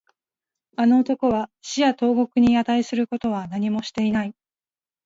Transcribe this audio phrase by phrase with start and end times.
[0.77, 4.33] あの男は死や投獄に値することは何もしていない